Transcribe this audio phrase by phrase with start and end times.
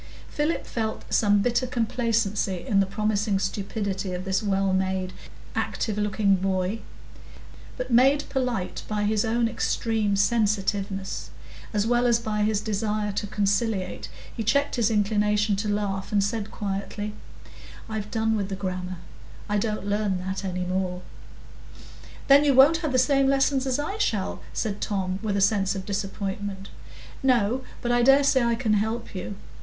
[0.29, 5.13] Philip felt some bitter complacency in the promising stupidity of this well made,
[5.53, 6.79] active looking boy;
[7.77, 11.29] but made polite by his own extreme sensitiveness,
[11.71, 16.23] as well as by his desire to conciliate, he checked his inclination to laugh, and
[16.23, 17.13] said quietly,—
[17.87, 18.97] "I've done with the grammar;
[19.47, 21.03] I don't learn that any more."
[22.27, 25.75] "Then you won't have the same lessons as I shall?" said Tom, with a sense
[25.75, 26.69] of disappointment.
[27.21, 29.35] "No; but I dare say I can help you.